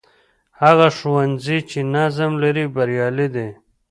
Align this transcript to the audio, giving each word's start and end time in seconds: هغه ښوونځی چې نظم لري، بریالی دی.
هغه 0.61 0.87
ښوونځی 0.97 1.57
چې 1.69 1.79
نظم 1.95 2.31
لري، 2.43 2.65
بریالی 2.75 3.27
دی. 3.35 3.49